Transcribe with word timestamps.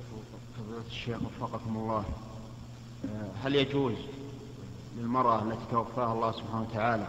فضيلة 0.00 0.86
الشيخ 0.90 1.18
وفقكم 1.22 1.76
الله. 1.76 2.04
هل 3.44 3.54
يجوز 3.54 3.94
للمرأة 4.98 5.42
التي 5.42 5.64
توفاها 5.70 6.12
الله 6.12 6.32
سبحانه 6.32 6.66
وتعالى 6.70 7.06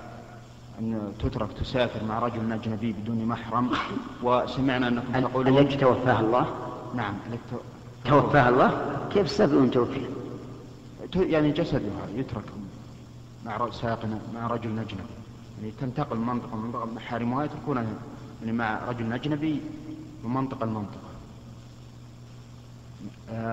أن 0.79 1.13
تترك 1.19 1.53
تسافر 1.53 2.03
مع 2.05 2.19
رجل 2.19 2.51
أجنبي 2.51 2.91
بدون 2.93 3.25
محرم؟ 3.25 3.69
وسمعنا 4.23 4.87
أنكم 4.87 5.27
تقولون 5.27 5.57
التي 5.57 5.77
توفاها 5.77 6.19
الله؟ 6.19 6.45
نعم 6.95 7.13
توفاها 8.05 8.49
الله؟ 8.49 8.97
كيف 9.13 9.27
تستفيدون 9.27 9.71
توفيه 9.71 10.09
يعني 11.15 11.51
جسدها 11.51 12.07
يترك 12.15 12.43
مع 13.45 13.69
ساقنا 13.71 14.19
مع 14.33 14.47
رجل 14.47 14.79
أجنبي. 14.79 15.03
يعني 15.61 15.73
تنتقل 15.81 16.17
من 16.17 16.25
منطقة 16.25 16.55
من 16.55 16.65
منطقة 16.65 16.85
محارمها 16.85 17.43
يتركونها 17.45 17.85
يعني 18.41 18.57
مع 18.57 18.79
رجل 18.89 19.13
أجنبي 19.13 19.61
من 20.23 20.33
منطقة 20.33 20.65
لمنطقة. 20.65 20.97
آه، 21.09 21.12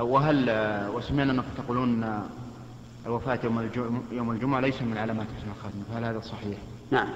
وهل 0.01 0.51
آه، 0.51 0.91
وسمعنا 0.91 1.33
أنكم 1.33 1.49
تقولون 1.59 2.05
الوفاة 3.07 3.39
يوم 3.45 4.03
يوم 4.13 4.31
الجمعة 4.31 4.61
ليس 4.61 4.83
من 4.83 4.99
علامات 4.99 5.27
حسن 5.39 5.51
الخاتمة 5.51 5.83
فهل 5.93 6.05
هذا 6.05 6.21
صحيح؟ 6.21 6.59
نعم. 6.91 7.09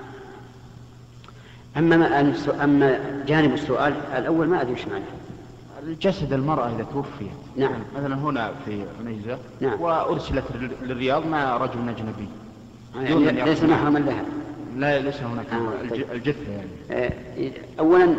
أما 1.77 1.97
ما 1.97 2.35
أما 2.65 3.01
جانب 3.27 3.55
السؤال 3.55 3.95
الأول 4.17 4.49
ما 4.49 4.61
أدري 4.61 4.73
إيش 4.73 4.87
معناه 4.87 5.05
جسد 6.01 6.33
المرأة 6.33 6.69
إذا 6.69 6.87
توفيت 6.93 7.29
نعم. 7.57 7.81
مثلا 7.97 8.15
هنا 8.15 8.53
في 8.65 8.85
عنيزة 9.01 9.39
نعم. 9.61 9.81
وأرسلت 9.81 10.45
للرياض 10.83 11.27
مع 11.27 11.57
رجل 11.57 11.89
أجنبي. 11.89 12.29
يعني 13.25 13.45
ليس 13.45 13.63
محرما 13.63 13.99
لها. 13.99 14.25
لا 14.77 15.01
ليس 15.01 15.23
هناك. 15.23 15.47
آه. 15.53 15.89
طيب. 15.91 16.13
الجثة 16.13 16.51
يعني. 16.51 16.69
آه، 16.91 17.13
أولا 17.79 18.15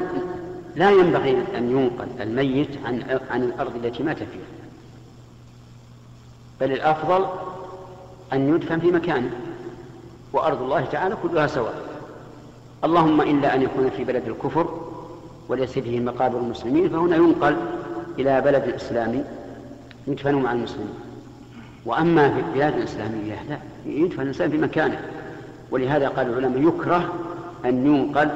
لا 0.76 0.92
ينبغي 0.92 1.44
أن 1.58 1.72
ينقل 1.72 2.08
الميت 2.22 2.70
عن 2.86 3.20
عن 3.30 3.44
الأرض 3.44 3.86
التي 3.86 4.04
مات 4.04 4.18
فيها. 4.18 4.56
بل 6.62 6.72
الأفضل 6.72 7.26
أن 8.34 8.56
يدفن 8.56 8.80
في 8.80 8.92
مكانه 8.92 9.30
وأرض 10.34 10.62
الله 10.62 10.86
تعالى 10.86 11.16
كلها 11.24 11.48
سواء. 11.48 11.74
اللهم 12.84 13.22
إلا 13.22 13.56
أن 13.56 13.62
يكون 13.62 13.90
في 13.90 14.04
بلد 14.04 14.28
الكفر 14.28 14.82
وليس 15.50 15.72
فيه 15.72 16.00
مقابر 16.00 16.40
المسلمين 16.40 16.90
فهنا 16.90 17.16
ينقل 17.16 17.56
إلى 18.20 18.42
بلد 18.42 18.64
إسلامي 18.64 19.24
يدفن 20.08 20.36
مع 20.36 20.52
المسلمين. 20.52 20.94
وأما 21.86 22.30
في 22.30 22.40
البلاد 22.40 22.74
الإسلامية 22.74 23.44
لا 23.50 23.58
يدفن 23.86 24.22
الإنسان 24.22 24.52
في 24.52 24.58
مكانه. 24.58 25.02
ولهذا 25.72 26.08
قال 26.08 26.30
العلماء 26.30 26.62
يكره 26.62 27.14
أن 27.66 27.86
ينقل 27.86 28.30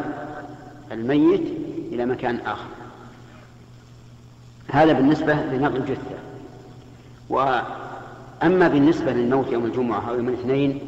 الميت 0.91 1.43
إلى 1.91 2.05
مكان 2.05 2.39
آخر. 2.45 2.69
هذا 4.67 4.93
بالنسبة 4.93 5.33
لنقل 5.33 5.75
الجثة. 5.75 6.17
وأما 7.29 8.67
بالنسبة 8.67 9.13
للموت 9.13 9.51
يوم 9.51 9.65
الجمعة 9.65 10.09
أو 10.09 10.15
يوم 10.15 10.27
الاثنين 10.27 10.79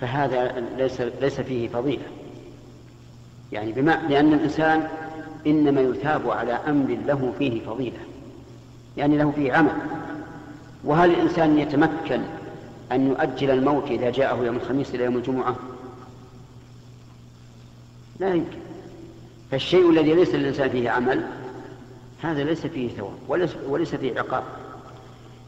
فهذا 0.00 0.64
ليس 0.78 1.00
ليس 1.00 1.40
فيه 1.40 1.68
فضيلة. 1.68 2.04
يعني 3.52 3.72
بما 3.72 4.02
لأن 4.08 4.32
الإنسان 4.32 4.88
إنما 5.46 5.80
يثاب 5.80 6.30
على 6.30 6.52
أمر 6.52 6.98
له 7.06 7.32
فيه 7.38 7.60
فضيلة. 7.60 7.98
يعني 8.96 9.18
له 9.18 9.30
فيه 9.30 9.52
عمل. 9.52 9.76
وهل 10.84 11.10
الإنسان 11.10 11.58
يتمكن 11.58 12.20
أن 12.92 13.08
يؤجل 13.08 13.50
الموت 13.50 13.90
إذا 13.90 14.10
جاءه 14.10 14.44
يوم 14.44 14.56
الخميس 14.56 14.94
إلى 14.94 15.04
يوم 15.04 15.16
الجمعة؟ 15.16 15.56
لا 18.20 18.34
يمكن. 18.34 18.63
فالشيء 19.50 19.90
الذي 19.90 20.14
ليس 20.14 20.34
للإنسان 20.34 20.68
فيه 20.68 20.90
عمل 20.90 21.24
هذا 22.22 22.44
ليس 22.44 22.66
فيه 22.66 22.88
ثواب 22.88 23.14
وليس, 23.28 23.56
وليس 23.68 23.94
فيه 23.94 24.18
عقاب. 24.18 24.42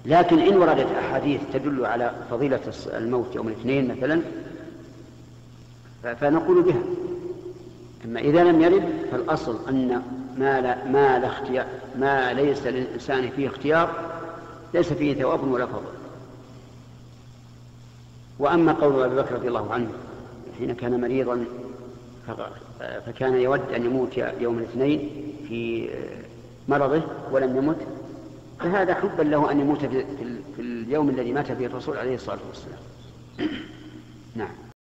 لكن 0.07 0.39
إن 0.39 0.57
وردت 0.57 0.87
أحاديث 0.99 1.41
تدل 1.53 1.87
على 1.87 2.15
فضيلة 2.31 2.61
الموت 2.87 3.35
يوم 3.35 3.49
الاثنين 3.49 3.97
مثلا 3.97 4.21
فنقول 6.21 6.63
بها. 6.63 6.83
أما 8.05 8.21
إذا 8.21 8.45
لم 8.45 8.61
يرد 8.61 9.07
فالأصل 9.13 9.59
أن 9.69 10.03
ما 10.39 10.61
لا 10.61 10.85
ما 10.85 11.19
لا 11.19 11.27
اختيار 11.27 11.67
ما 11.99 12.33
ليس 12.33 12.67
للإنسان 12.67 13.31
فيه 13.31 13.49
اختيار 13.49 14.11
ليس 14.75 14.93
فيه 14.93 15.15
ثواب 15.15 15.49
ولا 15.49 15.67
فضل. 15.67 15.97
وأما 18.39 18.73
قول 18.73 19.03
أبي 19.03 19.17
بكر 19.17 19.35
رضي 19.35 19.49
الله 19.49 19.73
عنه 19.73 19.89
حين 20.59 20.75
كان 20.75 21.01
مريضا 21.01 21.45
فكان 23.07 23.35
يود 23.35 23.73
أن 23.73 23.85
يموت 23.85 24.17
يوم 24.41 24.59
الاثنين 24.59 25.11
في 25.49 25.89
مرضه 26.69 27.03
ولم 27.33 27.57
يمت. 27.57 27.87
فهذا 28.59 28.95
حبا 28.95 29.23
له 29.23 29.51
أن 29.51 29.61
يموت 29.61 29.85
في 29.85 30.05
اليوم 30.59 31.09
الذي 31.09 31.33
مات 31.33 31.53
فيه 31.53 31.67
الرسول 31.67 31.97
عليه 31.97 32.15
الصلاة 32.15 32.39
والسلام. 32.49 32.79
نعم. 34.35 34.66